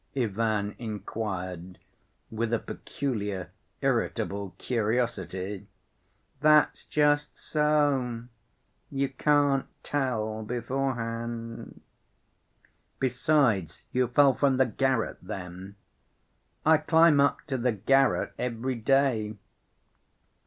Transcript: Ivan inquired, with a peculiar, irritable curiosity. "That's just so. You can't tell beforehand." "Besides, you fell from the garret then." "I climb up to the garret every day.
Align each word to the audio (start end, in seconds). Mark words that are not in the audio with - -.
Ivan 0.17 0.73
inquired, 0.79 1.77
with 2.31 2.51
a 2.51 2.57
peculiar, 2.57 3.51
irritable 3.81 4.55
curiosity. 4.57 5.67
"That's 6.39 6.85
just 6.85 7.37
so. 7.37 8.23
You 8.89 9.09
can't 9.09 9.67
tell 9.83 10.41
beforehand." 10.41 11.81
"Besides, 12.97 13.83
you 13.91 14.07
fell 14.07 14.33
from 14.33 14.57
the 14.57 14.65
garret 14.65 15.19
then." 15.21 15.75
"I 16.65 16.77
climb 16.79 17.19
up 17.21 17.41
to 17.45 17.59
the 17.59 17.73
garret 17.73 18.33
every 18.39 18.73
day. 18.73 19.37